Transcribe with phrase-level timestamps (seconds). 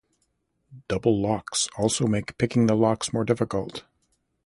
[0.87, 3.83] Double locks also make picking the locks more difficult.